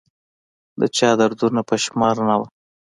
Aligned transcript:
د 0.79 0.81
چا 0.97 1.09
دردونه 1.19 1.61
په 1.69 1.75
شمار 1.83 2.15
نه 2.27 2.35
وه 2.39 2.47